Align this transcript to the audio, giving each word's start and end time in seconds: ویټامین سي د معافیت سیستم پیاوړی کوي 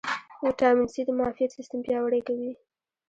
ویټامین 0.43 0.87
سي 0.93 1.01
د 1.05 1.09
معافیت 1.19 1.49
سیستم 1.57 1.79
پیاوړی 1.85 2.21
کوي 2.27 2.51